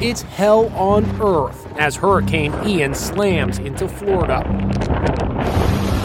[0.00, 4.42] It's hell on earth as Hurricane Ian slams into Florida.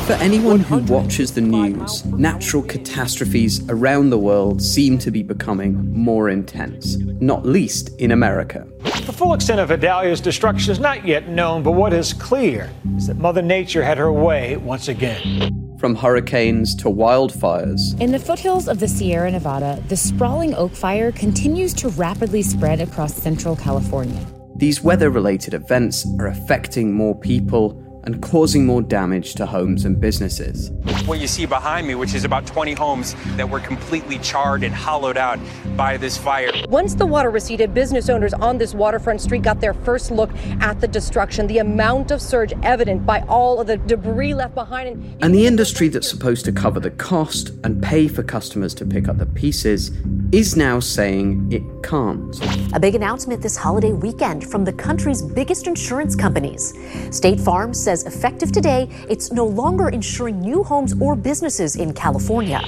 [0.05, 5.93] For anyone who watches the news, natural catastrophes around the world seem to be becoming
[5.93, 8.67] more intense, not least in America.
[9.05, 13.07] The full extent of Idalia's destruction is not yet known, but what is clear is
[13.07, 15.62] that Mother Nature had her way once again.
[15.83, 17.99] From hurricanes to wildfires.
[17.99, 22.79] In the foothills of the Sierra Nevada, the sprawling oak fire continues to rapidly spread
[22.79, 24.25] across central California.
[24.55, 29.99] These weather related events are affecting more people and causing more damage to homes and
[29.99, 30.71] businesses.
[31.05, 34.73] What you see behind me, which is about 20 homes that were completely charred and
[34.73, 35.39] hollowed out
[35.75, 36.51] by this fire.
[36.69, 40.29] Once the water receded, business owners on this waterfront street got their first look
[40.59, 44.89] at the destruction, the amount of surge evident by all of the debris left behind.
[44.89, 48.85] And, and the industry that's supposed to cover the cost and pay for customers to
[48.85, 49.91] pick up the pieces
[50.33, 52.43] is now saying it can't.
[52.73, 56.73] A big announcement this holiday weekend from the country's biggest insurance companies.
[57.11, 62.63] State Farm says effective today, it's no longer insuring new homes or businesses in California.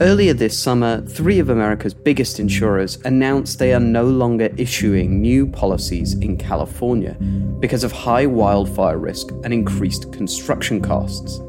[0.00, 5.48] Earlier this summer, three of America's biggest insurers announced they are no longer issuing new
[5.48, 7.14] policies in California
[7.58, 11.40] because of high wildfire risk and increased construction costs.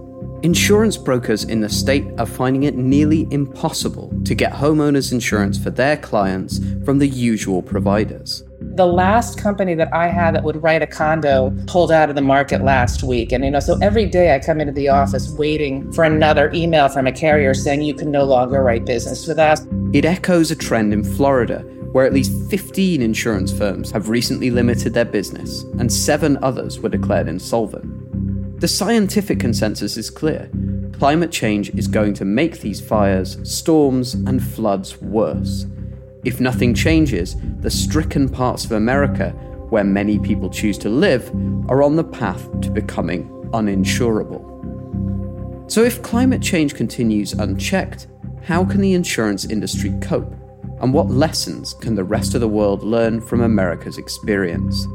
[0.44, 5.70] Insurance brokers in the state are finding it nearly impossible to get homeowners insurance for
[5.70, 8.44] their clients from the usual providers.
[8.60, 12.24] The last company that I had that would write a condo pulled out of the
[12.24, 13.32] market last week.
[13.32, 16.90] And, you know, so every day I come into the office waiting for another email
[16.90, 19.68] from a carrier saying you can no longer write business with us.
[19.94, 21.60] It echoes a trend in Florida
[21.92, 26.90] where at least 15 insurance firms have recently limited their business and seven others were
[26.90, 28.01] declared insolvent.
[28.62, 30.48] The scientific consensus is clear
[30.94, 35.66] climate change is going to make these fires, storms, and floods worse.
[36.24, 39.32] If nothing changes, the stricken parts of America,
[39.72, 41.28] where many people choose to live,
[41.70, 44.46] are on the path to becoming uninsurable.
[45.72, 48.06] So, if climate change continues unchecked,
[48.44, 50.36] how can the insurance industry cope?
[50.82, 54.86] And what lessons can the rest of the world learn from America's experience?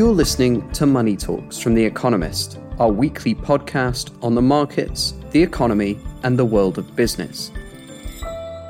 [0.00, 5.42] You're listening to Money Talks from The Economist, our weekly podcast on the markets, the
[5.42, 7.52] economy, and the world of business.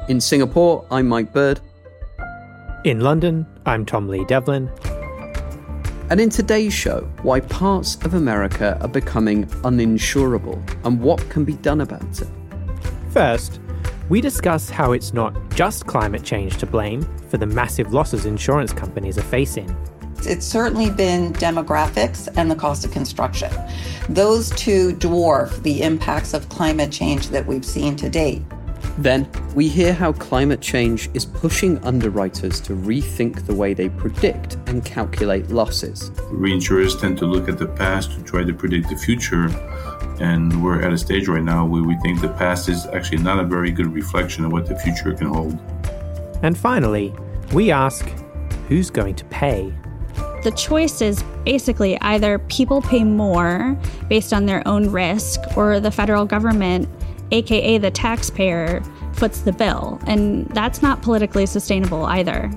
[0.08, 1.60] In Singapore, I'm Mike Bird.
[2.84, 4.69] In London, I'm Tom Lee Devlin.
[6.10, 11.54] And in today's show, why parts of America are becoming uninsurable and what can be
[11.54, 12.28] done about it.
[13.12, 13.60] First,
[14.08, 18.72] we discuss how it's not just climate change to blame for the massive losses insurance
[18.72, 19.72] companies are facing.
[20.26, 23.53] It's certainly been demographics and the cost of construction.
[24.08, 28.42] Those two dwarf the impacts of climate change that we've seen to date.
[28.98, 34.56] Then, we hear how climate change is pushing underwriters to rethink the way they predict
[34.66, 36.10] and calculate losses.
[36.31, 39.47] Reinsurers tend to look at the past to try to predict the future,
[40.20, 43.38] and we're at a stage right now where we think the past is actually not
[43.38, 45.58] a very good reflection of what the future can hold.
[46.42, 47.14] And finally,
[47.52, 48.06] we ask
[48.69, 49.72] who's going to pay?
[50.42, 53.78] The choice is basically either people pay more
[54.08, 56.88] based on their own risk, or the federal government,
[57.30, 60.00] aka the taxpayer, foots the bill.
[60.06, 62.50] And that's not politically sustainable either.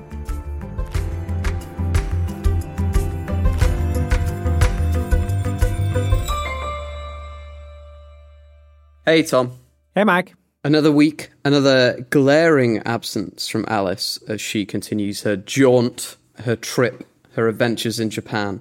[9.04, 9.52] Hey, Tom.
[9.94, 10.34] Hey, Mike.
[10.64, 17.48] Another week, another glaring absence from Alice as she continues her jaunt, her trip her
[17.48, 18.60] adventures in Japan.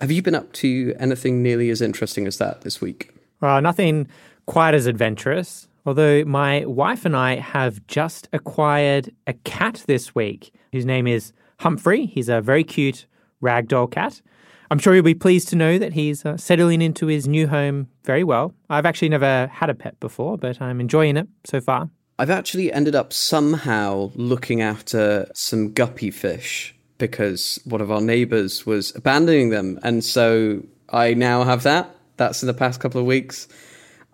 [0.00, 3.12] Have you been up to anything nearly as interesting as that this week?
[3.40, 4.08] Well, nothing
[4.46, 5.68] quite as adventurous.
[5.86, 11.32] Although my wife and I have just acquired a cat this week whose name is
[11.60, 12.06] Humphrey.
[12.06, 13.06] He's a very cute
[13.42, 14.20] ragdoll cat.
[14.70, 17.88] I'm sure you'll be pleased to know that he's uh, settling into his new home
[18.04, 18.54] very well.
[18.68, 21.88] I've actually never had a pet before, but I'm enjoying it so far.
[22.18, 28.66] I've actually ended up somehow looking after some guppy fish because one of our neighbors
[28.66, 29.78] was abandoning them.
[29.82, 31.94] And so I now have that.
[32.16, 33.48] That's in the past couple of weeks.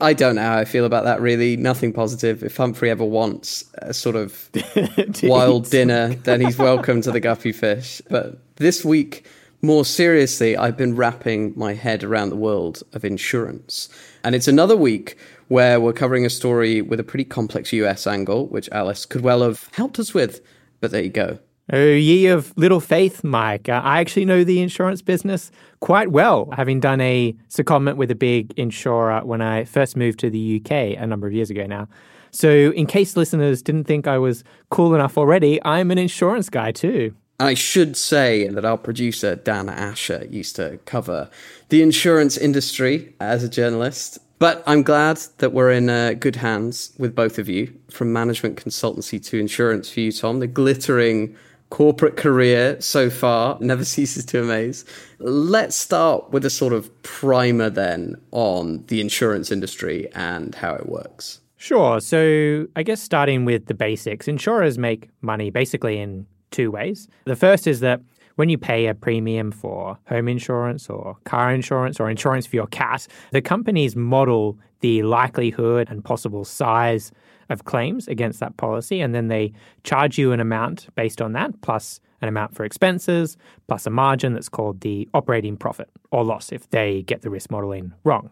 [0.00, 1.56] I don't know how I feel about that really.
[1.56, 2.42] Nothing positive.
[2.42, 4.50] If Humphrey ever wants a sort of
[5.22, 8.02] wild dinner, then he's welcome to the Guppy Fish.
[8.10, 9.26] But this week,
[9.62, 13.88] more seriously, I've been wrapping my head around the world of insurance.
[14.22, 15.16] And it's another week
[15.48, 19.42] where we're covering a story with a pretty complex US angle, which Alice could well
[19.42, 20.40] have helped us with.
[20.80, 21.38] But there you go.
[21.72, 23.70] Oh, ye of little faith, Mike.
[23.70, 25.50] Uh, I actually know the insurance business
[25.80, 30.30] quite well, having done a secondment with a big insurer when I first moved to
[30.30, 31.88] the UK a number of years ago now.
[32.32, 36.72] So, in case listeners didn't think I was cool enough already, I'm an insurance guy
[36.72, 37.14] too.
[37.40, 41.30] I should say that our producer, Dan Asher, used to cover
[41.68, 44.18] the insurance industry as a journalist.
[44.38, 48.62] But I'm glad that we're in uh, good hands with both of you, from management
[48.62, 50.40] consultancy to insurance for you, Tom.
[50.40, 51.36] The glittering
[51.74, 54.84] corporate career so far never ceases to amaze.
[55.18, 60.88] Let's start with a sort of primer then on the insurance industry and how it
[60.88, 61.40] works.
[61.56, 61.98] Sure.
[61.98, 67.08] So, I guess starting with the basics, insurers make money basically in two ways.
[67.24, 68.00] The first is that
[68.36, 72.68] when you pay a premium for home insurance or car insurance or insurance for your
[72.68, 77.10] cat, the companies model the likelihood and possible size
[77.48, 79.52] of claims against that policy, and then they
[79.82, 83.36] charge you an amount based on that, plus an amount for expenses,
[83.68, 87.50] plus a margin that's called the operating profit or loss if they get the risk
[87.50, 88.30] modeling wrong.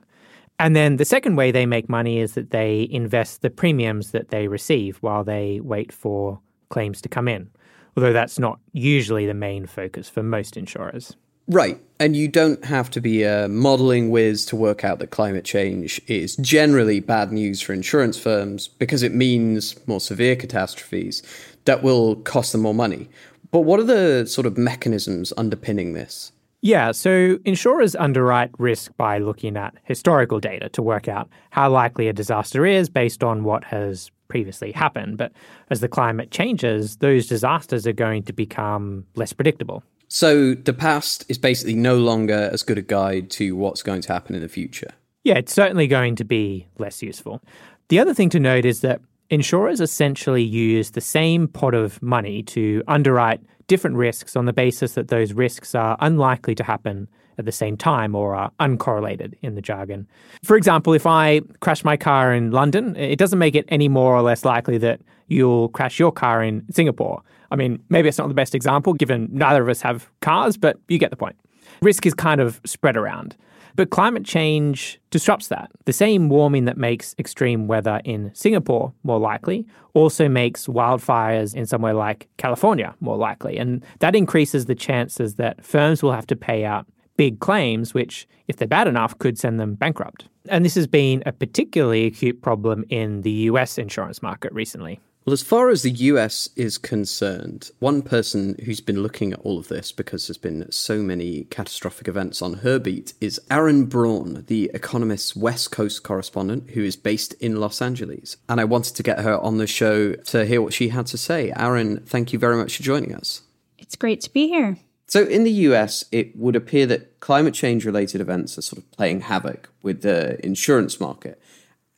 [0.58, 4.28] And then the second way they make money is that they invest the premiums that
[4.28, 7.50] they receive while they wait for claims to come in,
[7.96, 11.16] although that's not usually the main focus for most insurers.
[11.52, 11.78] Right.
[12.00, 16.00] And you don't have to be a modeling whiz to work out that climate change
[16.06, 21.22] is generally bad news for insurance firms because it means more severe catastrophes
[21.66, 23.08] that will cost them more money.
[23.50, 26.32] But what are the sort of mechanisms underpinning this?
[26.62, 32.08] Yeah, so insurers underwrite risk by looking at historical data to work out how likely
[32.08, 35.18] a disaster is based on what has previously happened.
[35.18, 35.32] But
[35.68, 39.82] as the climate changes, those disasters are going to become less predictable.
[40.14, 44.12] So the past is basically no longer as good a guide to what's going to
[44.12, 44.90] happen in the future.
[45.24, 47.40] Yeah, it's certainly going to be less useful.
[47.88, 49.00] The other thing to note is that
[49.30, 54.92] insurers essentially use the same pot of money to underwrite different risks on the basis
[54.96, 59.54] that those risks are unlikely to happen at the same time or are uncorrelated in
[59.54, 60.06] the jargon.
[60.44, 64.14] For example, if I crash my car in London, it doesn't make it any more
[64.14, 67.22] or less likely that you'll crash your car in Singapore.
[67.52, 70.78] I mean, maybe it's not the best example given neither of us have cars, but
[70.88, 71.36] you get the point.
[71.82, 73.36] Risk is kind of spread around.
[73.76, 75.70] But climate change disrupts that.
[75.84, 81.66] The same warming that makes extreme weather in Singapore more likely also makes wildfires in
[81.66, 83.56] somewhere like California more likely.
[83.58, 88.26] And that increases the chances that firms will have to pay out big claims, which,
[88.48, 90.26] if they're bad enough, could send them bankrupt.
[90.48, 95.00] And this has been a particularly acute problem in the US insurance market recently.
[95.24, 99.56] Well, as far as the US is concerned, one person who's been looking at all
[99.56, 104.42] of this because there's been so many catastrophic events on her beat is Aryn Braun,
[104.48, 108.36] the Economist's West Coast correspondent who is based in Los Angeles.
[108.48, 111.18] And I wanted to get her on the show to hear what she had to
[111.18, 111.52] say.
[111.54, 113.42] Aryn, thank you very much for joining us.
[113.78, 114.78] It's great to be here.
[115.06, 118.90] So, in the US, it would appear that climate change related events are sort of
[118.90, 121.40] playing havoc with the insurance market.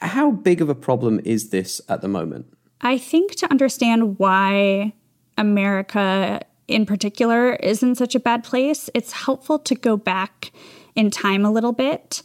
[0.02, 2.54] How big of a problem is this at the moment?
[2.84, 4.92] I think to understand why
[5.38, 10.52] America in particular is in such a bad place, it's helpful to go back
[10.94, 12.22] in time a little bit.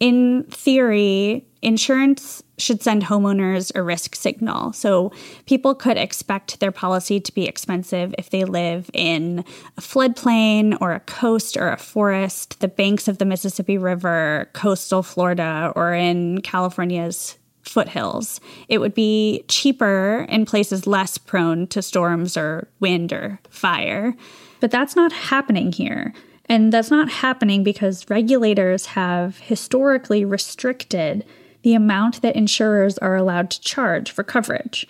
[0.00, 4.72] In theory, insurance should send homeowners a risk signal.
[4.72, 5.12] So
[5.46, 9.44] people could expect their policy to be expensive if they live in
[9.76, 15.02] a floodplain or a coast or a forest, the banks of the Mississippi River, coastal
[15.02, 17.36] Florida, or in California's
[17.68, 18.40] foothills.
[18.68, 24.14] It would be cheaper in places less prone to storms or wind or fire.
[24.60, 26.12] But that's not happening here.
[26.46, 31.24] And that's not happening because regulators have historically restricted
[31.62, 34.86] the amount that insurers are allowed to charge for coverage.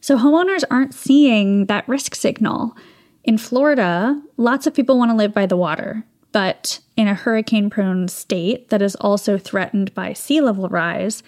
[0.00, 2.76] So homeowners aren't seeing that risk signal.
[3.24, 7.70] In Florida, lots of people want to live by the water, but in a hurricane
[7.70, 11.22] prone state that is also threatened by sea level rise,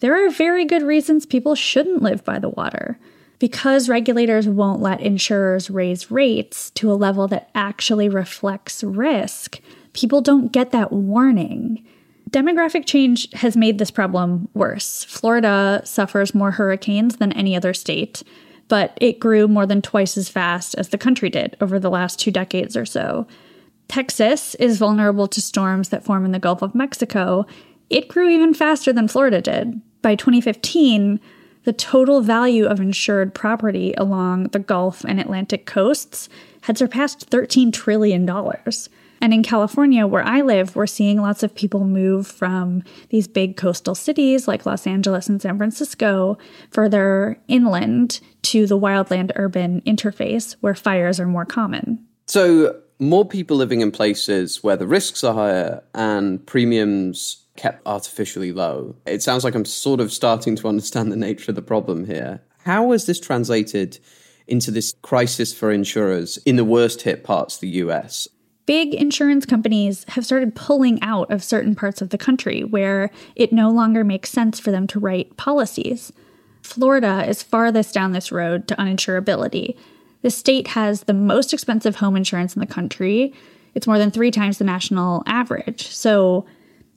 [0.00, 2.98] there are very good reasons people shouldn't live by the water.
[3.38, 9.60] Because regulators won't let insurers raise rates to a level that actually reflects risk,
[9.92, 11.84] people don't get that warning.
[12.30, 15.04] Demographic change has made this problem worse.
[15.04, 18.22] Florida suffers more hurricanes than any other state.
[18.68, 22.18] but it grew more than twice as fast as the country did over the last
[22.18, 23.26] two decades or so.
[23.88, 27.46] Texas is vulnerable to storms that form in the Gulf of Mexico.
[27.94, 29.80] It grew even faster than Florida did.
[30.02, 31.20] By 2015,
[31.62, 36.28] the total value of insured property along the Gulf and Atlantic coasts
[36.62, 38.28] had surpassed $13 trillion.
[38.28, 43.56] And in California, where I live, we're seeing lots of people move from these big
[43.56, 46.36] coastal cities like Los Angeles and San Francisco
[46.72, 52.04] further inland to the wildland urban interface where fires are more common.
[52.26, 58.52] So, more people living in places where the risks are higher and premiums kept artificially
[58.52, 58.96] low.
[59.06, 62.40] It sounds like I'm sort of starting to understand the nature of the problem here.
[62.64, 63.98] How has this translated
[64.46, 68.28] into this crisis for insurers in the worst hit parts of the US?
[68.66, 73.52] Big insurance companies have started pulling out of certain parts of the country where it
[73.52, 76.12] no longer makes sense for them to write policies.
[76.62, 79.76] Florida is farthest down this road to uninsurability.
[80.22, 83.34] The state has the most expensive home insurance in the country.
[83.74, 85.88] It's more than three times the national average.
[85.88, 86.46] So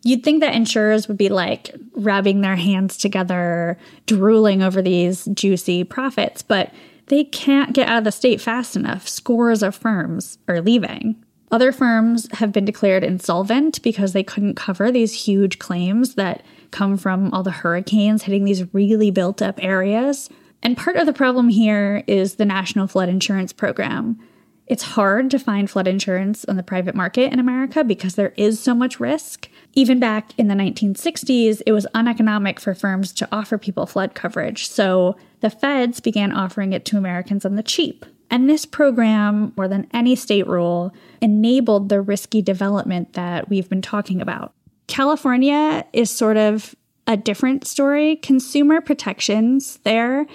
[0.07, 5.83] you'd think that insurers would be like rubbing their hands together, drooling over these juicy
[5.83, 6.73] profits, but
[7.07, 9.07] they can't get out of the state fast enough.
[9.07, 11.21] Scores of firms are leaving.
[11.51, 16.97] Other firms have been declared insolvent because they couldn't cover these huge claims that come
[16.97, 20.29] from all the hurricanes hitting these really built up areas.
[20.63, 24.19] And part of the problem here is the National Flood Insurance Program.
[24.67, 28.59] It's hard to find flood insurance on the private market in America because there is
[28.59, 29.49] so much risk.
[29.73, 34.67] Even back in the 1960s, it was uneconomic for firms to offer people flood coverage,
[34.67, 38.05] so the feds began offering it to Americans on the cheap.
[38.29, 43.81] And this program, more than any state rule, enabled the risky development that we've been
[43.81, 44.53] talking about.
[44.87, 48.17] California is sort of a different story.
[48.17, 50.25] Consumer protections there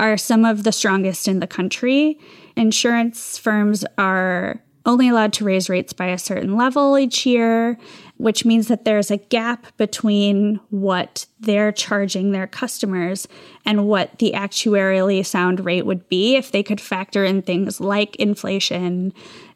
[0.00, 2.18] are some of the strongest in the country.
[2.56, 7.78] Insurance firms are only allowed to raise rates by a certain level each year,
[8.16, 13.28] which means that there's a gap between what they're charging their customers
[13.64, 18.16] and what the actuarially sound rate would be if they could factor in things like
[18.16, 19.12] inflation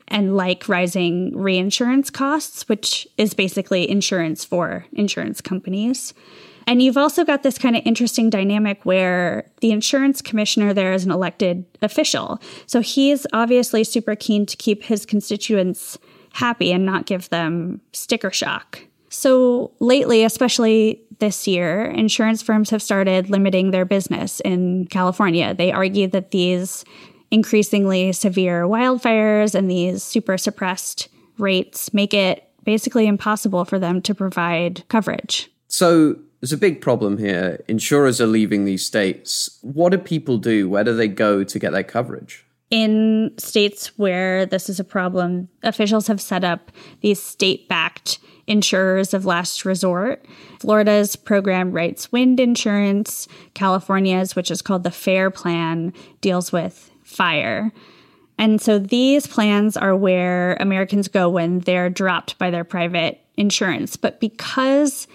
[0.08, 6.14] and like rising reinsurance costs, which is basically insurance for insurance companies.
[6.66, 11.04] And you've also got this kind of interesting dynamic where the insurance commissioner there is
[11.04, 12.40] an elected official.
[12.66, 15.96] So he's obviously super keen to keep his constituents
[16.32, 18.80] happy and not give them sticker shock.
[19.08, 25.54] So lately, especially this year, insurance firms have started limiting their business in California.
[25.54, 26.84] They argue that these
[27.30, 31.08] increasingly severe wildfires and these super suppressed
[31.38, 35.50] rates make it basically impossible for them to provide coverage.
[35.68, 37.62] So there's a big problem here.
[37.68, 39.58] Insurers are leaving these states.
[39.62, 40.68] What do people do?
[40.68, 42.44] Where do they go to get their coverage?
[42.70, 49.14] In states where this is a problem, officials have set up these state backed insurers
[49.14, 50.24] of last resort.
[50.60, 53.28] Florida's program writes wind insurance.
[53.54, 57.72] California's, which is called the FAIR Plan, deals with fire.
[58.38, 63.96] And so these plans are where Americans go when they're dropped by their private insurance.
[63.96, 65.06] But because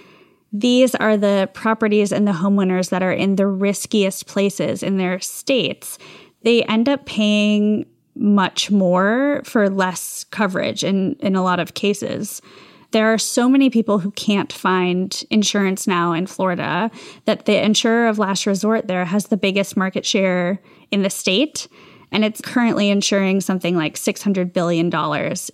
[0.52, 5.20] these are the properties and the homeowners that are in the riskiest places in their
[5.20, 5.98] states.
[6.44, 12.42] They end up paying much more for less coverage in, in a lot of cases.
[12.92, 16.92] There are so many people who can't find insurance now in Florida
[17.24, 20.60] that the insurer of last resort there has the biggest market share
[20.92, 21.70] in the state.
[22.12, 24.92] And it's currently insuring something like $600 billion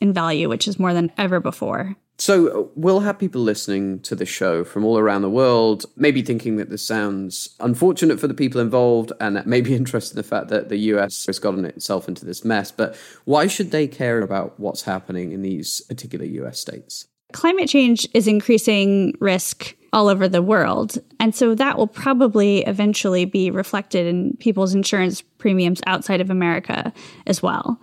[0.02, 1.96] in value, which is more than ever before.
[2.20, 6.58] So, we'll have people listening to the show from all around the world, maybe thinking
[6.58, 10.70] that this sounds unfortunate for the people involved and maybe interested in the fact that
[10.70, 12.72] the US has gotten itself into this mess.
[12.72, 17.08] But why should they care about what's happening in these particular US states?
[17.34, 20.98] Climate change is increasing risk all over the world.
[21.20, 26.94] And so that will probably eventually be reflected in people's insurance premiums outside of America
[27.26, 27.80] as well.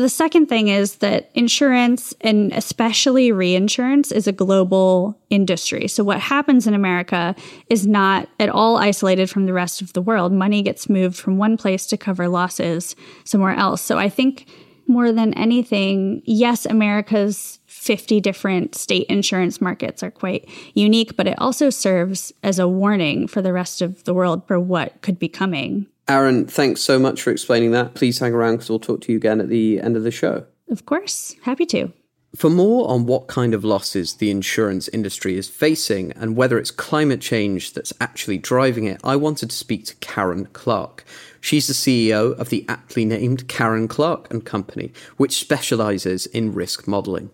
[0.00, 5.88] The second thing is that insurance and especially reinsurance is a global industry.
[5.88, 7.36] So what happens in America
[7.68, 10.32] is not at all isolated from the rest of the world.
[10.32, 13.82] Money gets moved from one place to cover losses somewhere else.
[13.82, 14.48] So I think
[14.86, 21.38] more than anything, yes, America's 50 different state insurance markets are quite unique, but it
[21.38, 25.28] also serves as a warning for the rest of the world for what could be
[25.28, 25.86] coming.
[26.10, 27.94] Aryn, thanks so much for explaining that.
[27.94, 30.44] Please hang around because we'll talk to you again at the end of the show.
[30.68, 31.36] Of course.
[31.42, 31.92] Happy to.
[32.34, 36.72] For more on what kind of losses the insurance industry is facing and whether it's
[36.72, 41.04] climate change that's actually driving it, I wanted to speak to Karen Clark.
[41.40, 46.88] She's the CEO of the aptly named Karen Clark and Company, which specializes in risk
[46.88, 47.30] modeling.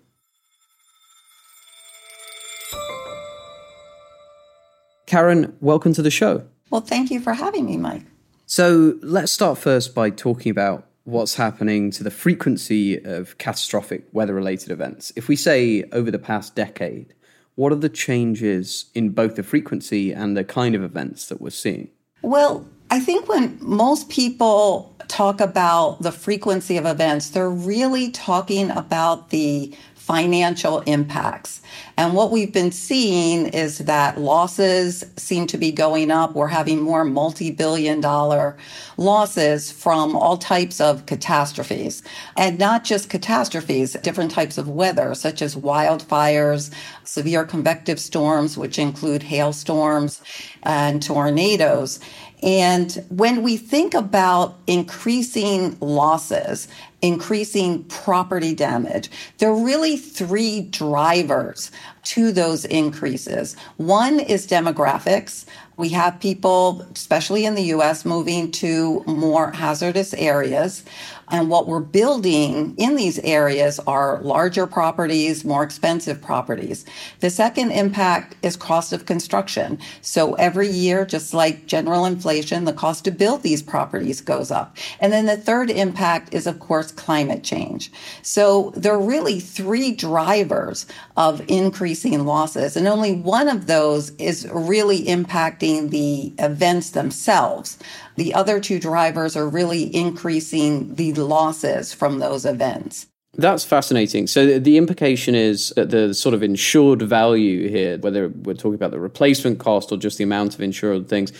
[5.06, 6.44] Karen, welcome to the show.
[6.68, 8.02] Well, thank you for having me, Mike.
[8.48, 14.34] So, let's start first by talking about what's happening to the frequency of catastrophic weather
[14.34, 15.12] related events.
[15.16, 17.12] If we say over the past decade,
[17.56, 21.50] what are the changes in both the frequency and the kind of events that we're
[21.50, 21.90] seeing?
[22.22, 28.70] Well, I think when most people talk about the frequency of events, they're really talking
[28.70, 29.74] about the
[30.06, 31.60] financial impacts.
[31.96, 36.32] And what we've been seeing is that losses seem to be going up.
[36.32, 38.56] We're having more multi billion dollar
[38.96, 42.04] losses from all types of catastrophes.
[42.36, 46.72] And not just catastrophes, different types of weather, such as wildfires,
[47.02, 50.22] severe convective storms, which include hailstorms
[50.62, 51.98] and tornadoes.
[52.42, 56.68] And when we think about increasing losses,
[57.02, 61.70] increasing property damage, there are really three drivers
[62.04, 63.56] to those increases.
[63.76, 65.44] One is demographics.
[65.76, 70.84] We have people, especially in the US, moving to more hazardous areas.
[71.28, 76.84] And what we're building in these areas are larger properties, more expensive properties.
[77.18, 79.80] The second impact is cost of construction.
[80.02, 84.76] So every year, just like general inflation, the cost to build these properties goes up.
[85.00, 87.90] And then the third impact is, of course, climate change.
[88.22, 92.76] So there are really three drivers of increasing losses.
[92.76, 97.78] And only one of those is really impacting the events themselves.
[98.16, 103.06] The other two drivers are really increasing the losses from those events.
[103.34, 104.26] That's fascinating.
[104.28, 108.92] So the implication is that the sort of insured value here, whether we're talking about
[108.92, 111.32] the replacement cost or just the amount of insured things,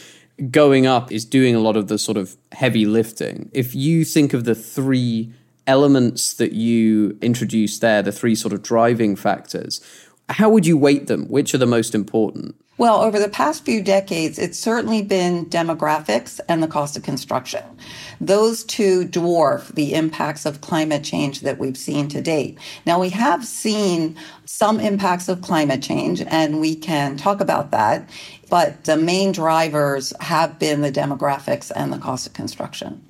[0.50, 3.49] going up is doing a lot of the sort of heavy lifting.
[3.52, 5.33] If you think of the three
[5.66, 9.80] elements that you introduced there, the three sort of driving factors,
[10.28, 11.26] how would you weight them?
[11.28, 12.57] Which are the most important?
[12.78, 17.62] Well, over the past few decades, it's certainly been demographics and the cost of construction.
[18.20, 22.58] Those two dwarf the impacts of climate change that we've seen to date.
[22.84, 28.10] Now, we have seen some impacts of climate change, and we can talk about that,
[28.50, 33.02] but the main drivers have been the demographics and the cost of construction.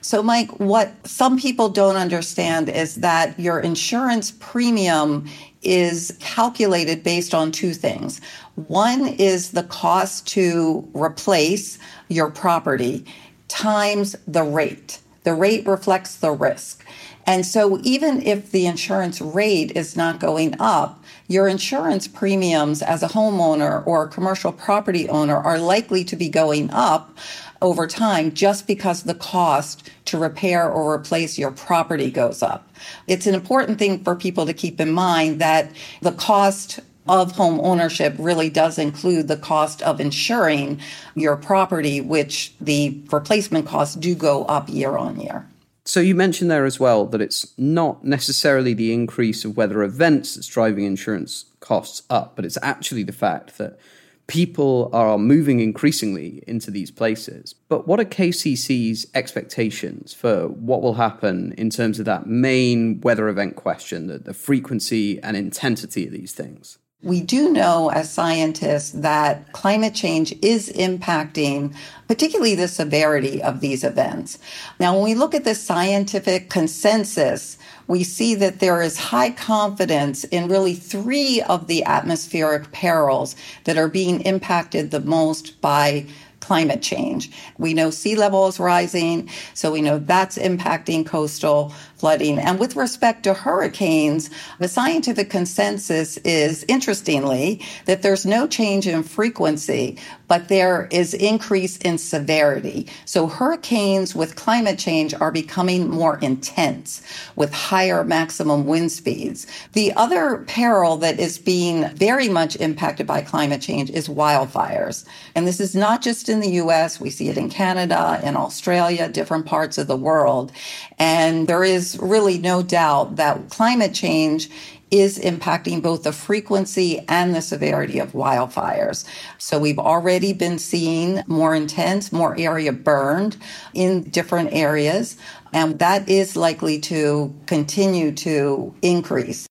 [0.00, 5.28] So, Mike, what some people don't understand is that your insurance premium
[5.62, 8.20] is calculated based on two things.
[8.54, 13.04] One is the cost to replace your property
[13.48, 15.00] times the rate.
[15.24, 16.84] The rate reflects the risk.
[17.26, 23.02] And so even if the insurance rate is not going up, your insurance premiums as
[23.02, 27.16] a homeowner or a commercial property owner are likely to be going up
[27.62, 32.68] over time just because the cost to repair or replace your property goes up.
[33.06, 35.70] It's an important thing for people to keep in mind that
[36.02, 40.80] the cost of home ownership really does include the cost of insuring
[41.14, 45.46] your property, which the replacement costs do go up year on year.
[45.84, 50.36] So you mentioned there as well that it's not necessarily the increase of weather events
[50.36, 53.78] that's driving insurance costs up, but it's actually the fact that
[54.26, 57.54] people are moving increasingly into these places.
[57.68, 63.28] But what are KCC's expectations for what will happen in terms of that main weather
[63.28, 66.78] event question, the, the frequency and intensity of these things?
[67.02, 71.74] We do know as scientists that climate change is impacting
[72.06, 74.38] particularly the severity of these events.
[74.78, 80.22] Now, when we look at the scientific consensus, we see that there is high confidence
[80.24, 83.34] in really three of the atmospheric perils
[83.64, 86.06] that are being impacted the most by
[86.38, 87.30] climate change.
[87.56, 92.36] We know sea level is rising, so we know that's impacting coastal flooding.
[92.40, 99.04] And with respect to hurricanes, the scientific consensus is, interestingly, that there's no change in
[99.04, 102.88] frequency, but there is increase in severity.
[103.04, 107.02] So hurricanes with climate change are becoming more intense
[107.36, 109.46] with higher maximum wind speeds.
[109.72, 115.04] The other peril that is being very much impacted by climate change is wildfires.
[115.36, 119.08] And this is not just in the US, we see it in Canada, in Australia,
[119.08, 120.50] different parts of the world.
[120.98, 124.48] And there is really no doubt that climate change
[124.92, 129.06] is impacting both the frequency and the severity of wildfires.
[129.38, 133.38] So we've already been seeing more intense, more area burned
[133.72, 135.16] in different areas,
[135.54, 139.46] and that is likely to continue to increase.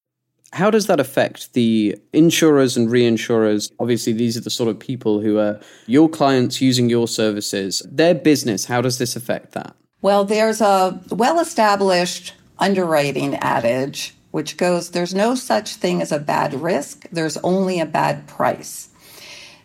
[0.54, 3.72] How does that affect the insurers and reinsurers?
[3.80, 7.82] Obviously, these are the sort of people who are your clients using your services.
[7.90, 9.76] Their business, how does this affect that?
[10.02, 16.20] Well, there's a well established underwriting adage which goes there's no such thing as a
[16.20, 18.90] bad risk, there's only a bad price.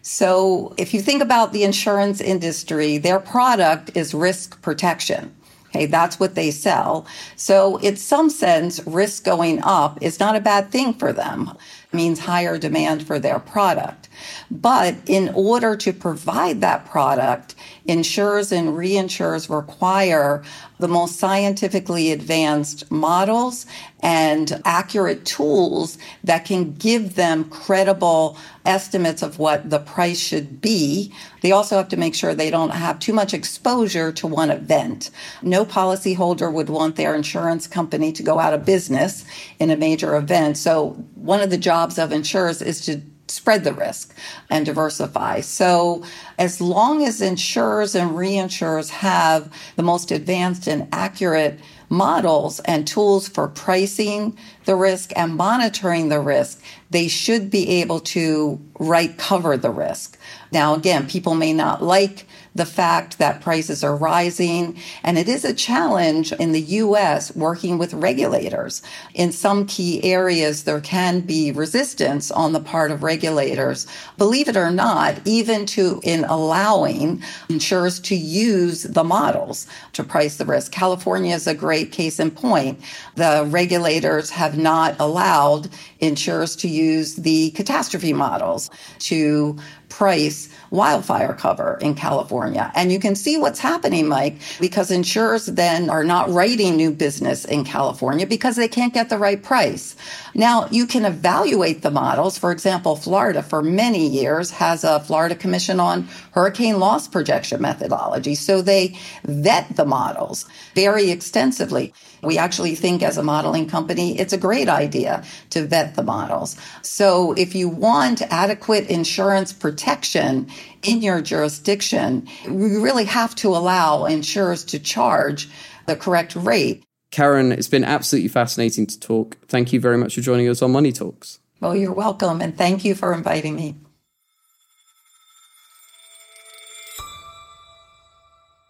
[0.03, 5.35] So if you think about the insurance industry, their product is risk protection.
[5.69, 7.07] Okay, that's what they sell.
[7.35, 11.51] So, in some sense, risk going up is not a bad thing for them.
[11.93, 14.09] It means higher demand for their product.
[14.51, 17.55] But in order to provide that product,
[17.87, 20.43] insurers and reinsurers require
[20.79, 23.67] the most scientifically advanced models
[24.01, 31.13] and accurate tools that can give them credible estimates of what the price should be.
[31.41, 35.11] They also have to make sure they don't have too much exposure to one event.
[35.43, 39.25] No policyholder would want their insurance company to go out of business
[39.59, 40.59] in a major event.
[40.59, 44.15] So one of the jobs of insurers is to spread the risk
[44.51, 45.41] and diversify.
[45.41, 46.05] So
[46.39, 51.59] as long as insurers and reinsurers have the most advanced and accurate
[51.89, 56.61] models and tools for pricing the risk and monitoring the risk,
[56.91, 60.19] they should be able to right cover the risk.
[60.53, 64.77] Now, again, people may not like the fact that prices are rising.
[65.05, 68.83] And it is a challenge in the US working with regulators.
[69.15, 73.87] In some key areas, there can be resistance on the part of regulators.
[74.17, 80.37] Believe it or not, even to in allowing insurers to use the models to price
[80.37, 80.73] the risk.
[80.73, 82.81] California is a great case in point.
[83.17, 85.69] The regulators have not allowed
[86.01, 92.71] insurers to use the catastrophe models to price wildfire cover in California.
[92.75, 97.45] And you can see what's happening, Mike, because insurers then are not writing new business
[97.45, 99.97] in California because they can't get the right price.
[100.35, 102.37] Now, you can evaluate the models.
[102.37, 108.35] For example, Florida for many years has a Florida Commission on Hurricane Loss Projection methodology.
[108.35, 111.95] So they vet the models very extensively.
[112.27, 116.57] We actually think as a modeling company, it's a great idea to vet the models.
[116.83, 120.49] So if you want adequate insurance protection
[120.83, 125.49] in your jurisdiction, you really have to allow insurers to charge
[125.87, 126.83] the correct rate.
[127.11, 129.39] Karen, it's been absolutely fascinating to talk.
[129.47, 131.39] Thank you very much for joining us on Money Talks.
[131.61, 133.77] Well, you're welcome, and thank you for inviting me.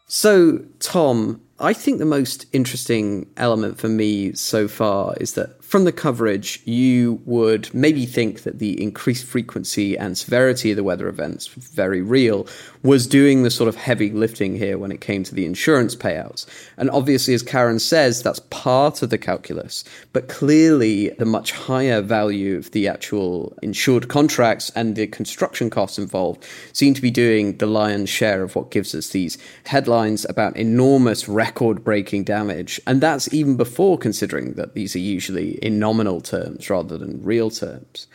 [0.06, 5.82] So, Tom, I think the most interesting element for me so far is that from
[5.82, 11.08] the coverage, you would maybe think that the increased frequency and severity of the weather
[11.08, 12.46] events, very real,
[12.84, 16.46] was doing the sort of heavy lifting here when it came to the insurance payouts.
[16.76, 19.82] And obviously, as Karen says, that's part of the calculus.
[20.12, 25.98] But clearly, the much higher value of the actual insured contracts and the construction costs
[25.98, 30.56] involved seem to be doing the lion's share of what gives us these headlines about
[30.56, 32.80] enormous record breaking damage.
[32.86, 37.50] And that's even before considering that these are usually in nominal terms rather than real
[37.50, 38.06] terms.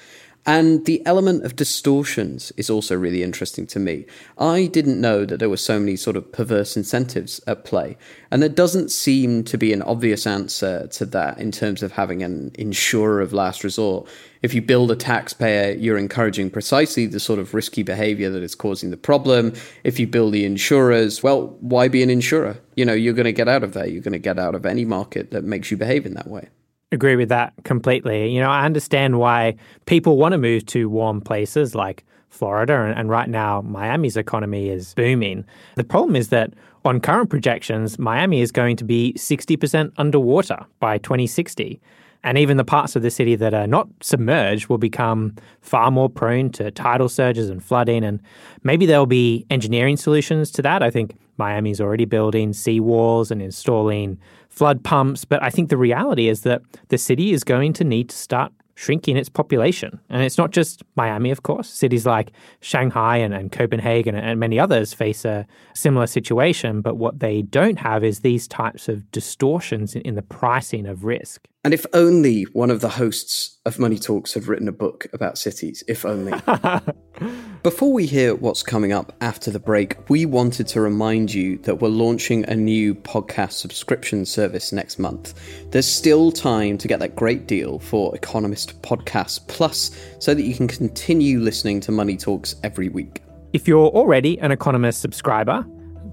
[0.46, 4.06] And the element of distortions is also really interesting to me.
[4.40, 7.96] I didn't know that there were so many sort of perverse incentives at play.
[8.32, 12.24] And there doesn't seem to be an obvious answer to that in terms of having
[12.24, 14.10] an insurer of last resort.
[14.42, 18.56] If you build a taxpayer, you're encouraging precisely the sort of risky behavior that is
[18.56, 19.54] causing the problem.
[19.84, 22.58] If you build the insurers, well, why be an insurer?
[22.76, 23.88] You know, you're going to get out of there.
[23.88, 26.50] You're going to get out of any market that makes you behave in that way
[26.92, 28.30] agree with that completely.
[28.34, 32.98] You know, I understand why people want to move to warm places like Florida, and,
[32.98, 35.46] and, right now Miami's economy is booming.
[35.76, 36.54] The problem is that
[36.86, 41.80] on current projections, Miami is going to be 60% underwater by 2060.
[42.24, 46.10] And even the parts of the city that are not submerged will become far more
[46.10, 48.04] prone to tidal surges and flooding.
[48.04, 48.22] And
[48.64, 50.84] maybe there'll be engineering solutions to that.
[50.84, 54.20] I think Miami's already building seawalls and installing
[54.52, 55.26] flood pumps.
[55.26, 58.54] But I think the reality is that the city is going to need to start
[58.76, 60.00] shrinking its population.
[60.10, 61.70] And it's not just Miami, of course.
[61.70, 66.82] Cities like Shanghai and, and Copenhagen and, many others face a similar situation.
[66.82, 71.06] But what they don't have is these types of distortions in, in the pricing of
[71.06, 71.48] risk.
[71.64, 75.38] And if only one of the hosts of Money Talks had written a book about
[75.38, 76.34] cities, if only.
[77.64, 81.80] Before we hear what's coming up after the break, we wanted to remind you that
[81.80, 85.40] we're launching a new podcast subscription service next month.
[85.70, 90.56] There's still time to get that great deal for Economist Podcast Plus so that you
[90.56, 93.22] can continue listening to Money Talks every week.
[93.54, 95.64] If you're already an Economist subscriber,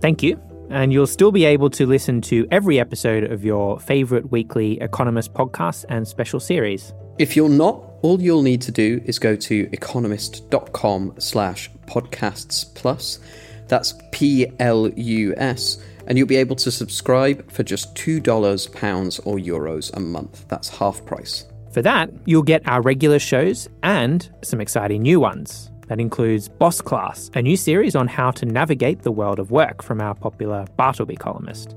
[0.02, 4.31] thank you and you'll still be able to listen to every episode of your favorite
[4.31, 6.92] weekly Economist podcast and special series.
[7.18, 13.18] If you're not, all you'll need to do is go to economist.com slash podcasts plus.
[13.66, 15.78] That's P L U S.
[16.07, 20.46] And you'll be able to subscribe for just $2, pounds, or euros a month.
[20.48, 21.44] That's half price.
[21.70, 25.70] For that, you'll get our regular shows and some exciting new ones.
[25.88, 29.83] That includes Boss Class, a new series on how to navigate the world of work
[29.83, 31.74] from our popular Bartleby columnist.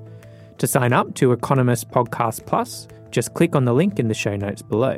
[0.58, 4.36] To sign up to Economist Podcast Plus, just click on the link in the show
[4.36, 4.98] notes below.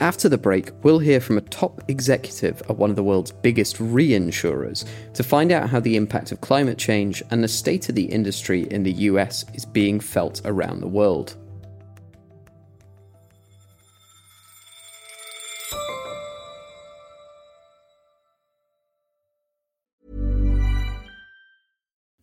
[0.00, 3.76] After the break, we'll hear from a top executive at one of the world's biggest
[3.76, 4.84] reinsurers
[5.14, 8.62] to find out how the impact of climate change and the state of the industry
[8.70, 11.36] in the US is being felt around the world.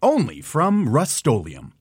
[0.00, 1.72] Only from Rust-Oleum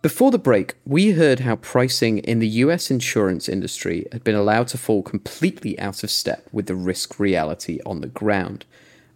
[0.00, 4.68] Before the break, we heard how pricing in the US insurance industry had been allowed
[4.68, 8.66] to fall completely out of step with the risk reality on the ground.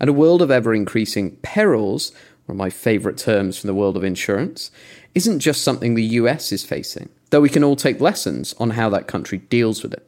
[0.01, 2.11] And a world of ever increasing perils,
[2.47, 4.73] one of my favourite terms from the world of insurance,
[5.15, 8.89] isn't just something the US is facing, though we can all take lessons on how
[8.89, 10.08] that country deals with it.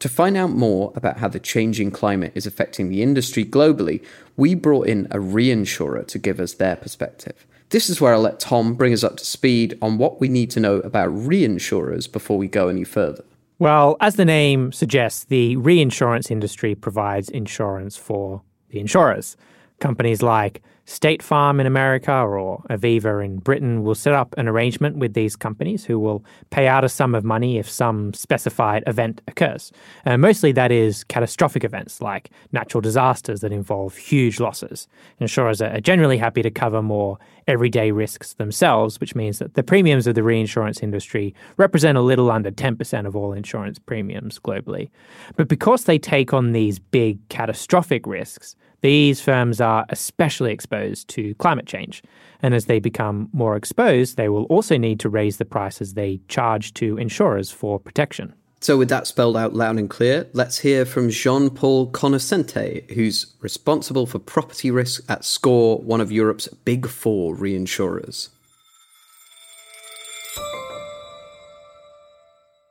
[0.00, 4.04] To find out more about how the changing climate is affecting the industry globally,
[4.36, 7.46] we brought in a reinsurer to give us their perspective.
[7.70, 10.50] This is where I'll let Tom bring us up to speed on what we need
[10.52, 13.24] to know about reinsurers before we go any further.
[13.58, 19.36] Well, as the name suggests, the reinsurance industry provides insurance for the insurers.
[19.80, 24.96] Companies like State Farm in America or Aviva in Britain will set up an arrangement
[24.96, 29.20] with these companies who will pay out a sum of money if some specified event
[29.26, 29.72] occurs.
[30.06, 34.86] Uh, mostly that is catastrophic events like natural disasters that involve huge losses.
[35.18, 37.18] Insurers are generally happy to cover more
[37.48, 42.30] everyday risks themselves, which means that the premiums of the reinsurance industry represent a little
[42.30, 44.90] under 10% of all insurance premiums globally.
[45.34, 51.34] But because they take on these big catastrophic risks, these firms are especially exposed to
[51.36, 52.02] climate change.
[52.42, 56.20] And as they become more exposed, they will also need to raise the prices they
[56.28, 58.34] charge to insurers for protection.
[58.60, 63.34] So, with that spelled out loud and clear, let's hear from Jean Paul Conoscente, who's
[63.40, 68.30] responsible for property risk at SCOR, one of Europe's big four reinsurers.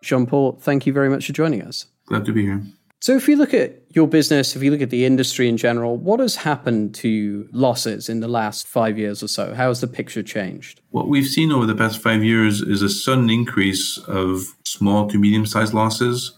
[0.01, 1.85] Jean Paul, thank you very much for joining us.
[2.07, 2.61] Glad to be here.
[3.05, 5.95] So, if you look at your business, if you look at the industry in general,
[5.95, 9.53] what has happened to losses in the last five years or so?
[9.53, 10.81] How has the picture changed?
[10.89, 15.19] What we've seen over the past five years is a sudden increase of small to
[15.19, 16.35] medium sized losses.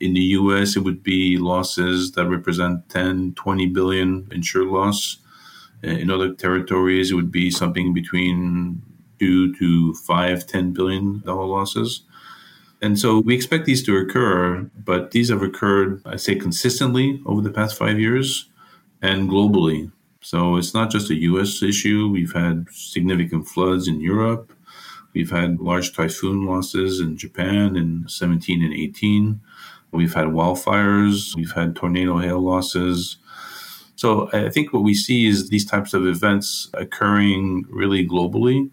[0.00, 5.16] In the US, it would be losses that represent 10, 20 billion insured loss.
[5.82, 8.82] In other territories, it would be something between
[9.18, 12.02] two to five, 10 billion dollar losses.
[12.82, 17.40] And so we expect these to occur, but these have occurred, I say, consistently over
[17.40, 18.50] the past five years
[19.00, 19.92] and globally.
[20.20, 22.08] So it's not just a US issue.
[22.08, 24.52] We've had significant floods in Europe.
[25.14, 29.40] We've had large typhoon losses in Japan in 17 and 18.
[29.92, 31.36] We've had wildfires.
[31.36, 33.18] We've had tornado hail losses.
[33.94, 38.70] So I think what we see is these types of events occurring really globally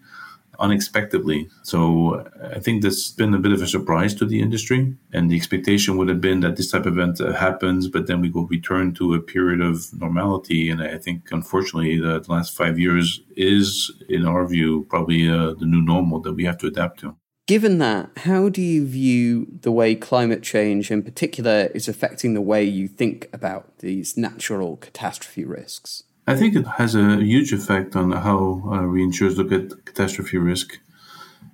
[0.60, 1.48] unexpectedly.
[1.62, 4.94] So I think that's been a bit of a surprise to the industry.
[5.12, 8.20] And the expectation would have been that this type of event uh, happens, but then
[8.20, 10.70] we go return to a period of normality.
[10.70, 15.66] And I think, unfortunately, the last five years is, in our view, probably uh, the
[15.66, 17.16] new normal that we have to adapt to.
[17.46, 22.40] Given that, how do you view the way climate change in particular is affecting the
[22.40, 26.04] way you think about these natural catastrophe risks?
[26.30, 30.78] I think it has a huge effect on how uh, reinsurers look at catastrophe risk.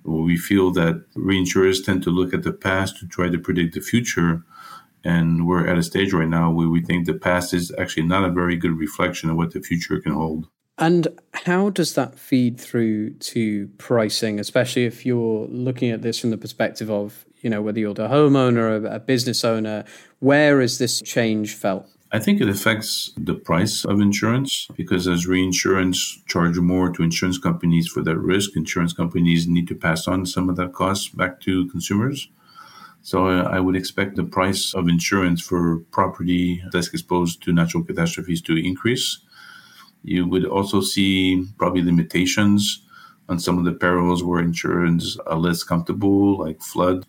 [0.03, 3.81] We feel that reinsurers tend to look at the past to try to predict the
[3.81, 4.43] future.
[5.03, 8.23] And we're at a stage right now where we think the past is actually not
[8.23, 10.47] a very good reflection of what the future can hold.
[10.77, 16.29] And how does that feed through to pricing, especially if you're looking at this from
[16.29, 19.85] the perspective of, you know, whether you're the homeowner or a business owner,
[20.19, 21.89] where is this change felt?
[22.09, 27.37] I think it affects the price of insurance because as reinsurance charge more to insurance
[27.37, 31.41] companies for that risk, insurance companies need to pass on some of that cost back
[31.41, 32.29] to consumers.
[33.01, 37.83] So uh, I would expect the price of insurance for property that's exposed to natural
[37.83, 39.19] catastrophes to increase.
[40.03, 42.83] You would also see probably limitations
[43.27, 47.05] on some of the perils where insurance are less comfortable, like flood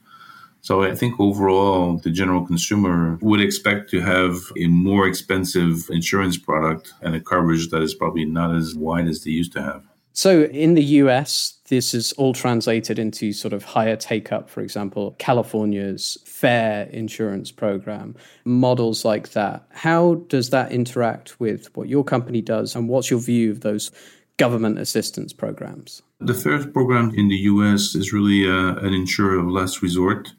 [0.69, 6.37] so I think overall, the general consumer would expect to have a more expensive insurance
[6.37, 9.83] product and a coverage that is probably not as wide as they used to have.
[10.13, 14.61] So in the US, this is all translated into sort of higher take up, for
[14.61, 19.67] example, California's fair insurance program, models like that.
[19.71, 22.77] How does that interact with what your company does?
[22.77, 23.91] And what's your view of those
[24.37, 26.03] government assistance programs?
[26.21, 30.31] The FAIR program in the US is really uh, an insurer of last resort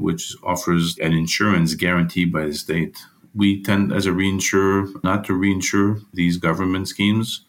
[0.00, 2.98] which offers an insurance guaranteed by the state.
[3.34, 7.44] We tend, as a reinsurer, not to reinsure these government schemes,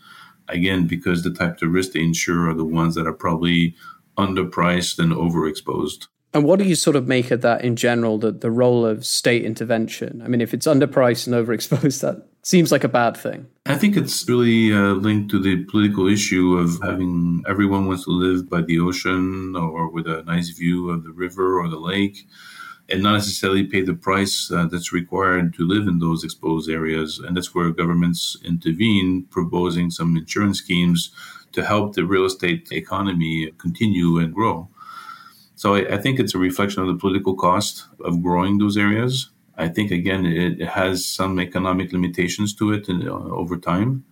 [0.47, 3.75] again, because the type of risk they insure are the ones that are probably
[4.17, 6.07] underpriced and overexposed.
[6.33, 9.05] And what do you sort of make of that in general, the, the role of
[9.05, 10.21] state intervention?
[10.21, 13.47] I mean, if it's underpriced and overexposed, that seems like a bad thing.
[13.65, 18.11] I think it's really uh, linked to the political issue of having everyone wants to
[18.11, 22.27] live by the ocean or with a nice view of the river or the lake
[22.91, 27.19] and not necessarily pay the price uh, that's required to live in those exposed areas.
[27.19, 31.11] And that's where governments intervene, proposing some insurance schemes
[31.53, 34.69] to help the real estate economy continue and grow.
[35.55, 39.29] So I, I, think it's a reflection of the political cost of growing those areas.
[39.57, 44.05] I think again it, has some economic limitations to it in, uh, over time,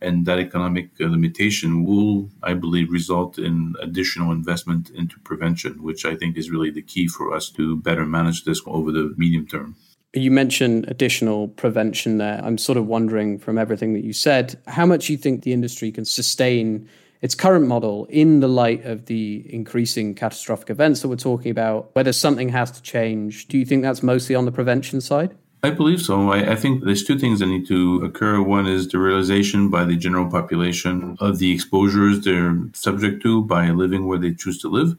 [0.00, 6.04] and that economic uh, limitation will, I believe, result in additional investment into prevention, which
[6.04, 9.46] I think is really the key for us to better manage this over the medium
[9.46, 9.76] term.
[10.14, 12.38] You mentioned additional prevention there.
[12.44, 15.90] I'm sort of wondering from everything that you said, how much you think the industry
[15.90, 16.86] can sustain
[17.22, 21.90] its current model in the light of the increasing catastrophic events that we're talking about,
[21.94, 23.46] whether something has to change.
[23.46, 25.34] Do you think that's mostly on the prevention side?
[25.62, 26.32] I believe so.
[26.32, 28.42] I, I, think there's two things that need to occur.
[28.42, 33.70] One is the realization by the general population of the exposures they're subject to by
[33.70, 34.96] living where they choose to live.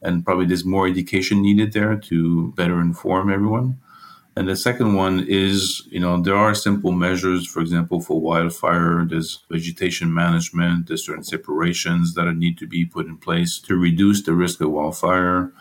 [0.00, 3.78] And probably there's more education needed there to better inform everyone.
[4.40, 9.04] And the second one is, you know, there are simple measures, for example, for wildfire,
[9.04, 14.22] there's vegetation management, there's certain separations that need to be put in place to reduce
[14.22, 15.52] the risk of wildfire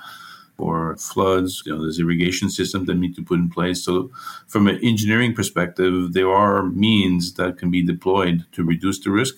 [0.58, 1.62] or floods.
[1.66, 3.84] You know, there's irrigation systems that need to put in place.
[3.84, 4.12] So,
[4.48, 9.36] from an engineering perspective, there are means that can be deployed to reduce the risk.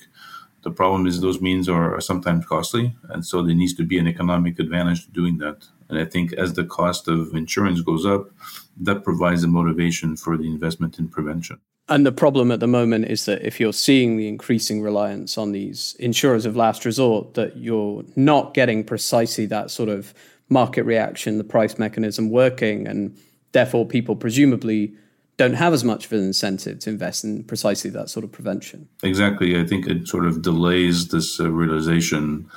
[0.61, 4.07] The problem is those means are sometimes costly, and so there needs to be an
[4.07, 5.65] economic advantage to doing that.
[5.91, 8.31] And I think as the cost of insurance goes up,
[8.77, 11.59] that provides a motivation for the investment in prevention.
[11.89, 15.51] And the problem at the moment is that if you're seeing the increasing reliance on
[15.51, 20.13] these insurers of last resort, that you're not getting precisely that sort of
[20.47, 23.17] market reaction, the price mechanism working, and
[23.51, 24.93] therefore people presumably
[25.37, 28.87] don't have as much of an incentive to invest in precisely that sort of prevention.
[29.03, 29.59] Exactly.
[29.59, 32.49] I think it sort of delays this uh, realization.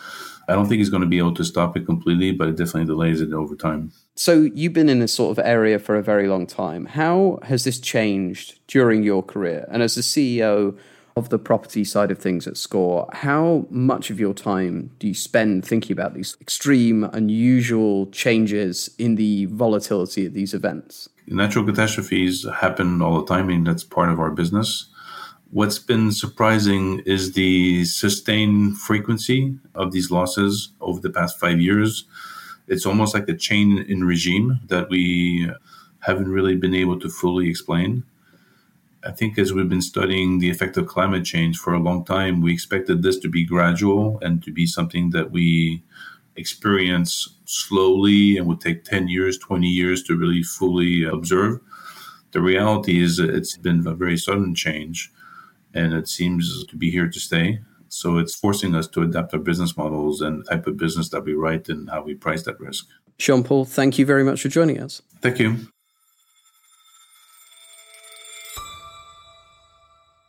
[0.49, 2.87] I don't think he's going to be able to stop it completely, but it definitely
[2.87, 3.93] delays it over time.
[4.17, 6.87] So you've been in this sort of area for a very long time.
[6.87, 9.67] How has this changed during your career?
[9.71, 10.77] And as the CEO
[11.17, 15.15] of the property side of things at Scor, how much of your time do you
[15.15, 21.09] spend thinking about these extreme, unusual changes in the volatility of these events?
[21.27, 24.91] Natural catastrophes happen all the time, I and that's part of our business.
[25.55, 32.07] What's been surprising is the sustained frequency of these losses over the past five years.
[32.67, 35.49] It's almost like a chain in regime that we
[36.01, 38.03] haven't really been able to fully explain.
[39.07, 42.43] I think as we've been studying the effect of climate change for a long time,
[42.43, 45.85] we expected this to be gradual and to be something that we
[46.35, 51.61] experience slowly and would take 10 years, 20 years to really fully observe.
[52.33, 55.12] The reality is it's been a very sudden change
[55.75, 57.59] and it seems to be here to stay.
[57.89, 61.25] So it's forcing us to adapt our business models and the type of business that
[61.25, 62.87] we write and how we price that risk.
[63.19, 65.03] Jean Paul, thank you very much for joining us.
[65.21, 65.69] Thank you.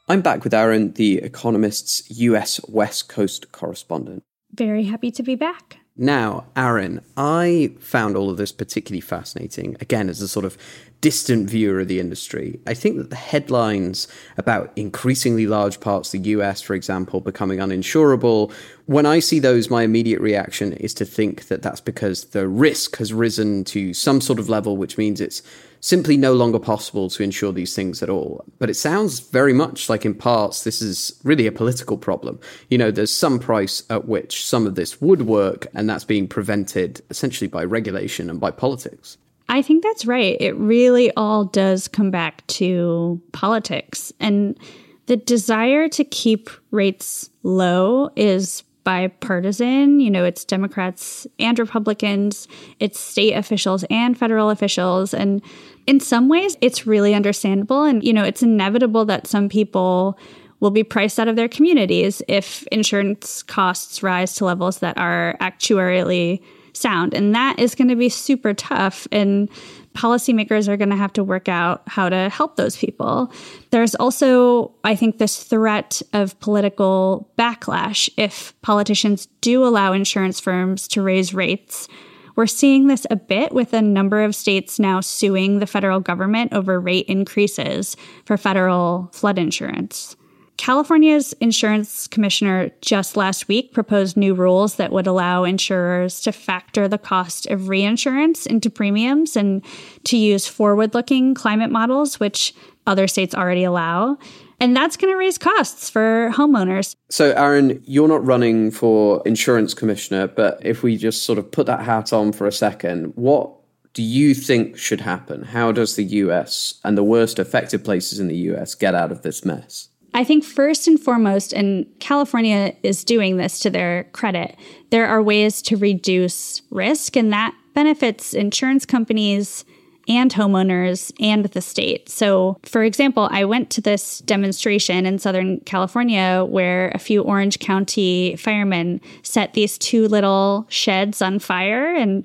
[0.08, 4.22] I'm back with Aryn, the Economist's US West Coast correspondent.
[4.54, 5.78] Very happy to be back.
[5.98, 10.58] Now, Aryn, I found all of this particularly fascinating, again, as a sort of
[11.00, 12.60] distant viewer of the industry.
[12.68, 17.60] I think that the headlines about increasingly large parts of the US, for example, becoming
[17.60, 18.52] uninsurable,
[18.88, 22.98] when I see those, my immediate reaction is to think that that's because the risk
[22.98, 25.42] has risen to some sort of level, which means it's
[25.86, 28.44] simply no longer possible to insure these things at all.
[28.58, 32.40] But it sounds very much like, in parts, this is really a political problem.
[32.72, 36.28] You know, there's some price at which some of this would work, and that's being
[36.28, 39.20] prevented essentially by regulation and by politics.
[39.48, 40.36] I think that's right.
[40.40, 44.12] It really all does come back to politics.
[44.20, 44.58] And
[45.06, 50.00] the desire to keep rates low is bipartisan.
[50.00, 52.48] You know, it's Democrats and Republicans,
[52.80, 55.14] it's state officials and federal officials.
[55.14, 55.42] And
[55.86, 57.84] in some ways, it's really understandable.
[57.84, 60.18] And, you know, it's inevitable that some people
[60.62, 65.36] will be priced out of their communities if insurance costs rise to levels that are
[65.42, 66.42] actuarially
[66.74, 67.14] sound.
[67.14, 69.08] And that is going to be super tough.
[69.12, 69.50] And
[69.96, 73.32] policymakers are going to have to work out how to help those people.
[73.72, 80.88] There's also, I think, this threat of political backlash if politicians do allow insurance firms
[80.90, 81.88] to raise rates.
[82.36, 86.52] We're seeing this a bit with a number of states now suing the federal government
[86.54, 90.18] over rate increases for federal flood insurance.
[90.58, 96.88] California's insurance commissioner just last week proposed new rules that would allow insurers to factor
[96.88, 99.64] the cost of reinsurance into premiums and
[100.06, 102.54] to use forward looking climate models, which
[102.88, 104.18] other states already allow.
[104.60, 106.96] And that's going to raise costs for homeowners.
[107.10, 111.66] So, Aryn, you're not running for insurance commissioner, but if we just sort of put
[111.68, 113.52] that hat on for a second, what
[113.94, 115.44] do you think should happen?
[115.44, 119.24] How does the US and the worst affected places in the US get out of
[119.24, 119.90] this mess?
[120.16, 124.56] I think first and foremost, and California is doing this to their credit,
[124.90, 129.66] there are ways to reduce risk, and that benefits insurance companies
[130.08, 132.08] and homeowners and the state.
[132.08, 137.60] So, for example, I went to this demonstration in Southern California where a few Orange
[137.60, 142.24] County firemen set these two little sheds on fire, and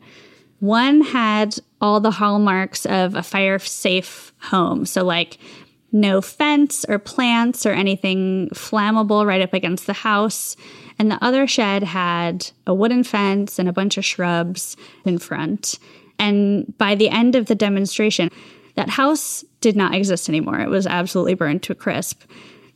[0.61, 4.87] one had all the hallmarks of a fire safe home.
[4.87, 5.39] So, like
[5.93, 10.57] no fence or plants or anything flammable right up against the house.
[10.99, 15.79] And the other shed had a wooden fence and a bunch of shrubs in front.
[16.19, 18.31] And by the end of the demonstration,
[18.77, 20.61] that house did not exist anymore.
[20.61, 22.23] It was absolutely burned to a crisp.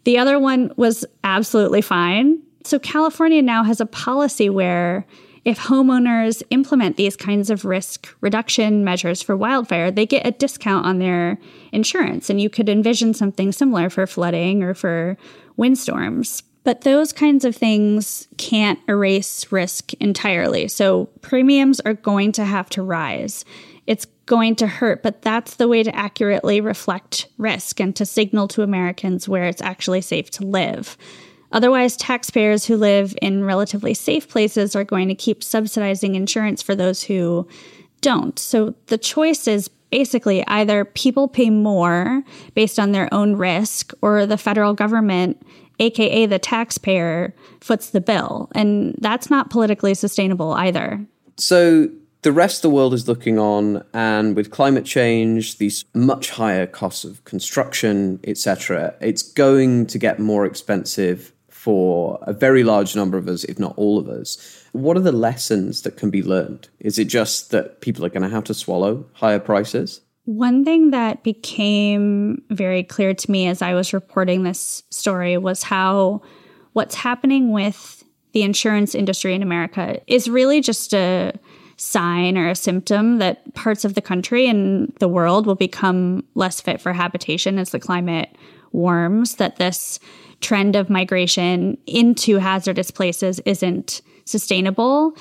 [0.05, 2.41] The other one was absolutely fine.
[2.65, 5.07] So California now has a policy where
[5.45, 10.87] if homeowners implement these kinds of risk reduction measures for wildfire, they get a discount
[10.87, 11.39] on their
[11.73, 12.31] insurance.
[12.31, 15.19] And you could envision something similar for flooding or for
[15.57, 16.43] windstorms.
[16.65, 20.67] But those kinds of things can't erase risk entirely.
[20.69, 23.45] So premiums are going to have to rise.
[23.87, 28.49] It's going to hurt, but that's the way to accurately reflect risk and to signal
[28.49, 30.97] to Americans where it's actually safe to live.
[31.55, 36.75] Otherwise, taxpayers who live in relatively safe places are going to keep subsidizing insurance for
[36.75, 37.49] those who
[38.01, 38.39] don't.
[38.39, 42.25] So the choice is basically either people pay more
[42.55, 45.41] based on their own risk or the federal government
[45.79, 51.05] aka the taxpayer foots the bill and that's not politically sustainable either
[51.37, 51.89] so
[52.23, 56.67] the rest of the world is looking on and with climate change these much higher
[56.67, 61.34] costs of construction etc it's going to get more expensive
[61.65, 64.37] for a very large number of us, if not all of us.
[64.73, 66.69] What are the lessons that can be learned?
[66.79, 70.03] Is it just that people are going to have to swallow higher prices?
[70.27, 75.63] One thing that became very clear to me as I was reporting this story was
[75.63, 76.21] how
[76.75, 81.33] what's happening with the insurance industry in America is really just a
[81.79, 86.61] sign or a symptom that parts of the country and the world will become less
[86.61, 88.37] fit for habitation as the climate
[88.75, 89.99] warms, that this
[90.41, 95.17] trend of migration into hazardous places isn't sustainable.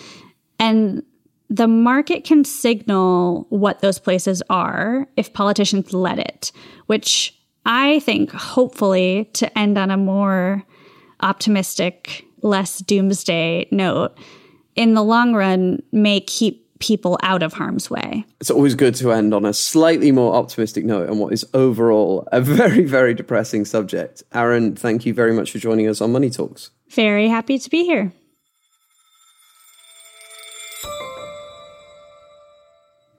[0.60, 1.04] And
[1.50, 6.52] the market can signal what those places are if politicians let it,
[6.88, 10.64] which I think, hopefully, to end on a more
[11.22, 14.18] optimistic, less doomsday note,
[14.76, 18.26] in the long run, may keep people out of harm's way.
[18.42, 22.28] It's always good to end on a slightly more optimistic note on what is overall
[22.34, 24.22] a very, very depressing subject.
[24.34, 26.72] Aryn, thank you very much for joining us on Money Talks.
[26.90, 28.12] Very happy to be here.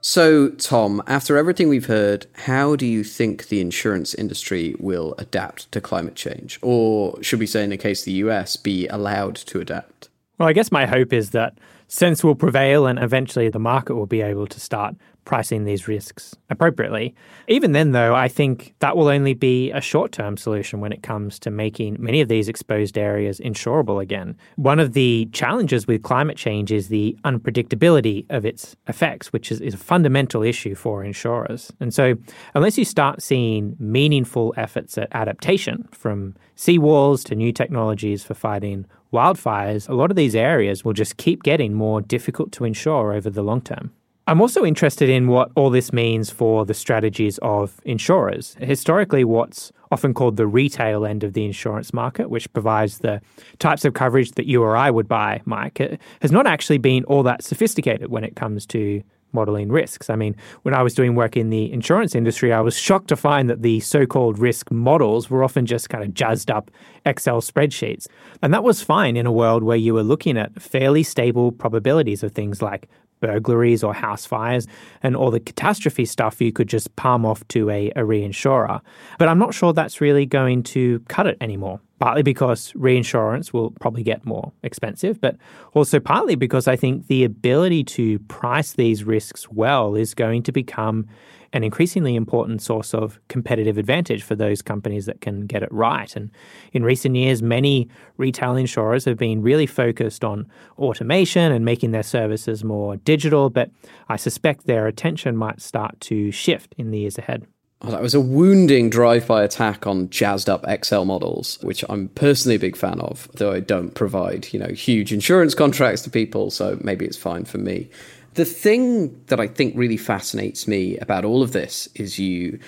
[0.03, 5.73] So, Tom, after everything we've heard, how do you think the insurance industry will adapt
[5.73, 6.59] to climate change?
[6.61, 10.11] Or should we say, in the case of the US, be allowed to adapt?
[10.37, 11.57] Well, I guess my hope is that
[11.95, 16.35] sense will prevail and eventually the market will be able to start pricing these risks
[16.51, 17.15] appropriately.
[17.49, 21.03] Even then, though, I think that will only be a short term solution when it
[21.03, 24.37] comes to making many of these exposed areas insurable again.
[24.57, 29.61] One of the challenges with climate change is the unpredictability of its effects, which is,
[29.61, 31.73] is a fundamental issue for insurers.
[31.81, 32.15] And so,
[32.55, 38.87] unless you start seeing meaningful efforts at adaptation from seawalls to new technologies for fighting
[39.13, 43.31] wildfires, a lot of these areas will just keep getting more difficult to insure over
[43.31, 43.93] the long term.
[44.27, 48.57] I'm also interested in what all this means for the strategies of insurers.
[48.59, 53.21] Historically, what's often called the retail end of the insurance market, which provides the
[53.59, 57.05] types of coverage that you or I would buy, Mike, uh, has not actually been
[57.05, 59.03] all that sophisticated when it comes to
[59.35, 60.09] modeling risks.
[60.09, 63.17] I mean, when I was doing work in the insurance industry, I was shocked to
[63.17, 66.71] find that the so called risk models were often just kind of jazzed up
[67.05, 68.07] Excel spreadsheets.
[68.41, 72.23] And that was fine in a world where you were looking at fairly stable probabilities
[72.23, 72.89] of things like
[73.27, 74.67] burglaries or house fires,
[75.03, 78.81] and all the catastrophe stuff you could just palm off to a, a reinsurer.
[79.19, 81.81] But I'm not sure that's really going to cut it anymore.
[82.01, 85.37] Partly because reinsurance will probably get more expensive, but
[85.73, 90.53] also partly because I think the ability to price these risks well is going to
[90.53, 91.07] become
[91.55, 96.15] an increasingly important source of competitive advantage for those companies that can get it right.
[96.17, 96.31] And
[96.73, 100.47] in recent years, many retail insurers have been really focused on
[100.79, 103.71] automation and making their services more digital, but
[104.09, 107.47] I suspect their attention might start to shift in the years ahead.
[107.83, 112.59] Oh, that was a wounding drive-by attack on jazzed-up Excel models, which I'm personally a
[112.59, 116.79] big fan of, though I don't provide, you know, huge insurance contracts to people, so
[116.83, 117.91] maybe it's fine for me.
[118.35, 122.59] The thing that I think really fascinates me about all of this is you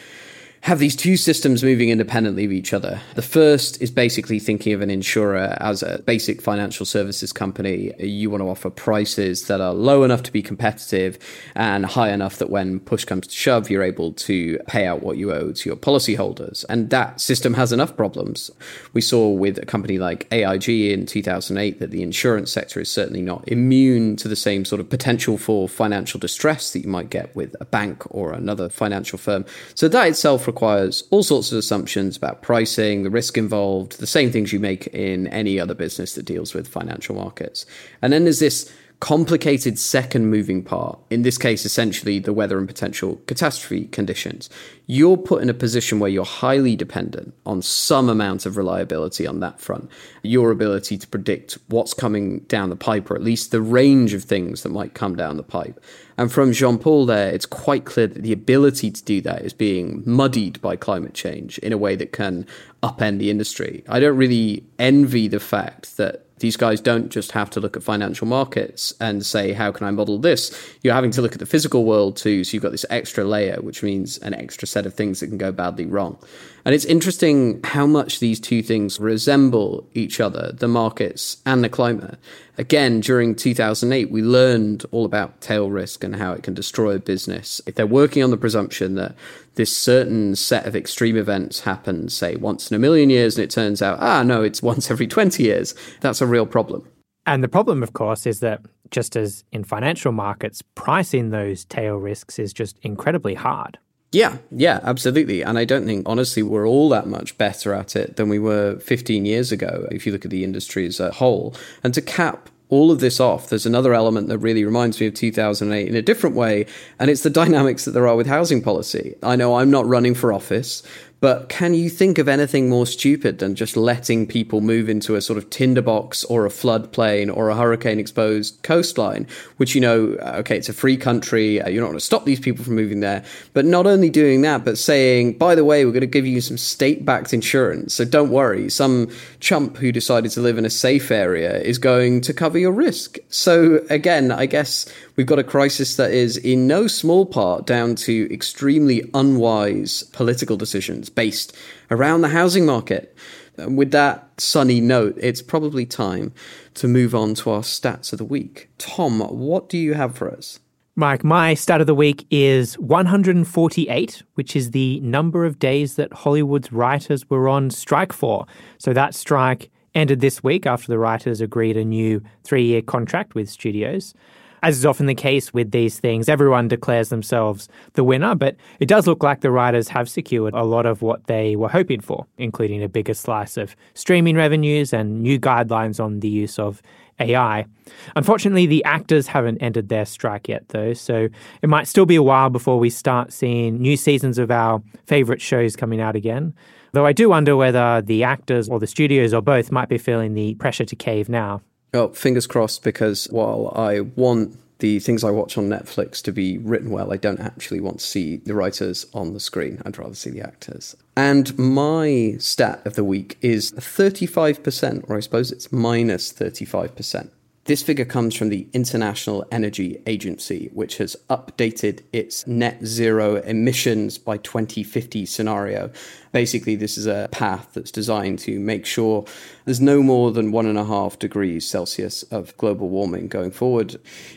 [0.66, 3.00] have these two systems moving independently of each other.
[3.14, 7.92] The first is basically thinking of an insurer as a basic financial services company.
[8.00, 11.20] You want to offer prices that are low enough to be competitive
[11.54, 15.18] and high enough that when push comes to shove, you're able to pay out what
[15.18, 16.64] you owe to your policyholders.
[16.68, 18.50] And that system has enough problems.
[18.92, 23.22] We saw with a company like AIG in 2008 that the insurance sector is certainly
[23.22, 27.36] not immune to the same sort of potential for financial distress that you might get
[27.36, 29.44] with a bank or another financial firm.
[29.76, 34.30] So that itself requires all sorts of assumptions about pricing, the risk involved, the same
[34.30, 37.66] things you make in any other business that deals with financial markets.
[38.00, 42.66] And then there's this complicated second moving part, in this case, essentially the weather and
[42.66, 44.48] potential catastrophe conditions.
[44.86, 49.40] You're put in a position where you're highly dependent on some amount of reliability on
[49.40, 49.90] that front.
[50.22, 54.24] Your ability to predict what's coming down the pipe, or at least the range of
[54.24, 55.78] things that might come down the pipe.
[56.16, 59.52] And from Jean Paul there, it's quite clear that the ability to do that is
[59.52, 62.46] being muddied by climate change in a way that can
[62.82, 63.84] upend the industry.
[63.88, 67.82] I don't really envy the fact that these guys don't just have to look at
[67.82, 70.56] financial markets and say, how can I model this?
[70.82, 72.44] You're having to look at the physical world too.
[72.44, 75.38] So you've got this extra layer, which means an extra set of things that can
[75.38, 76.18] go badly wrong.
[76.66, 81.68] And it's interesting how much these two things resemble each other, the markets and the
[81.68, 82.18] climate.
[82.58, 86.98] Again, during 2008, we learned all about tail risk and how it can destroy a
[86.98, 87.60] business.
[87.68, 89.14] If they're working on the presumption that
[89.54, 93.50] this certain set of extreme events happens, say, once in a million years, and it
[93.50, 96.84] turns out, ah, no, it's once every 20 years, that's a real problem.
[97.26, 101.94] And the problem, of course, is that just as in financial markets, pricing those tail
[101.94, 103.78] risks is just incredibly hard.
[104.12, 105.42] Yeah, yeah, absolutely.
[105.42, 108.78] And I don't think, honestly, we're all that much better at it than we were
[108.78, 111.54] 15 years ago, if you look at the industry as a whole.
[111.82, 115.14] And to cap all of this off, there's another element that really reminds me of
[115.14, 116.66] 2008 in a different way,
[116.98, 119.14] and it's the dynamics that there are with housing policy.
[119.22, 120.82] I know I'm not running for office,
[121.20, 125.22] but can you think of anything more stupid than just letting people move into a
[125.22, 130.56] sort of tinderbox or a floodplain or a hurricane exposed coastline, which, you know, okay,
[130.56, 131.60] it's a free country.
[131.60, 133.24] Uh, you're not going to stop these people from moving there.
[133.54, 136.42] But not only doing that, but saying, by the way, we're going to give you
[136.42, 137.94] some state backed insurance.
[137.94, 138.68] So don't worry.
[138.68, 139.08] Some
[139.40, 143.16] chump who decided to live in a safe area is going to cover your risk.
[143.30, 144.86] So again, I guess
[145.16, 150.56] we've got a crisis that is in no small part down to extremely unwise political
[150.56, 151.56] decisions based
[151.90, 153.16] around the housing market.
[153.56, 156.32] And with that sunny note, it's probably time
[156.74, 158.68] to move on to our stats of the week.
[158.76, 160.60] Tom, what do you have for us?
[160.98, 166.12] Mike, my stat of the week is 148, which is the number of days that
[166.12, 168.46] Hollywood's writers were on strike for.
[168.78, 173.34] So that strike ended this week after the writers agreed a new three year contract
[173.34, 174.14] with studios.
[174.62, 178.88] As is often the case with these things, everyone declares themselves the winner, but it
[178.88, 182.26] does look like the writers have secured a lot of what they were hoping for,
[182.38, 186.82] including a bigger slice of streaming revenues and new guidelines on the use of
[187.20, 187.66] AI.
[188.14, 191.28] Unfortunately, the actors haven't ended their strike yet, though, so
[191.62, 195.40] it might still be a while before we start seeing new seasons of our favorite
[195.40, 196.54] shows coming out again.
[196.92, 200.34] Though I do wonder whether the actors or the studios or both might be feeling
[200.34, 201.62] the pressure to cave now.
[201.96, 206.58] Oh, fingers crossed, because while I want the things I watch on Netflix to be
[206.58, 209.80] written well, I don't actually want to see the writers on the screen.
[209.86, 210.94] I'd rather see the actors.
[211.16, 217.30] And my stat of the week is 35%, or I suppose it's minus 35%.
[217.66, 224.18] This figure comes from the International Energy Agency, which has updated its net zero emissions
[224.18, 225.90] by 2050 scenario.
[226.30, 229.24] Basically, this is a path that's designed to make sure
[229.64, 233.96] there's no more than one and a half degrees Celsius of global warming going forward.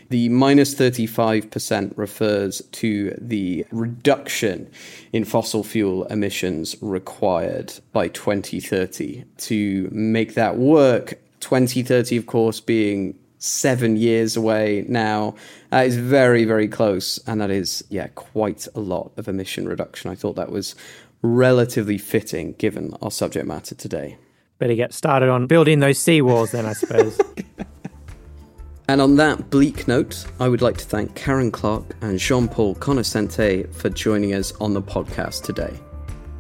[0.10, 4.72] The minus 35% refers to the reduction
[5.14, 9.26] in fossil fuel emissions required by 2030.
[9.38, 15.36] To make that work, 2030, of course, being seven years away now.
[15.72, 17.18] That is very, very close.
[17.26, 20.12] And that is, yeah, quite a lot of emission reduction.
[20.12, 20.76] I thought that was
[21.22, 24.18] relatively fitting given our subject matter today.
[24.60, 27.20] Better get started on building those seawalls then, I suppose.
[28.90, 32.76] and on that bleak note, I would like to thank Karen Clark and Jean Paul
[32.76, 35.74] Conoscente for joining us on the podcast today.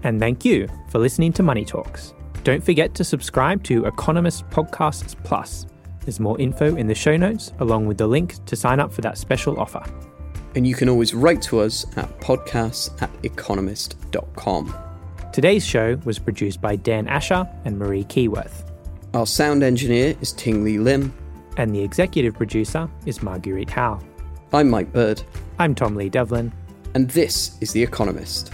[0.04, 2.14] And thank you for listening to Money Talks.
[2.44, 5.66] Don't forget to subscribe to Economist Podcasts Plus.
[6.02, 9.02] There's more info in the show notes, along with the link to sign up for
[9.02, 9.84] that special offer.
[10.56, 14.74] And you can always write to us at podcasts at economist.com.
[15.34, 18.64] Today's show was produced by Dan Asher and Marie Keyworth.
[19.14, 21.14] Our sound engineer is Ting Lee Lim.
[21.58, 24.00] And the executive producer is Marguerite Howe.
[24.54, 25.22] I'm Mike Bird.
[25.60, 26.54] I'm Tom Lee Devlin.
[26.96, 28.54] And this is The Economist.